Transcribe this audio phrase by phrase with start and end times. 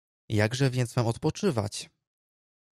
[0.29, 1.89] "Jakże więc mam odpoczywać?"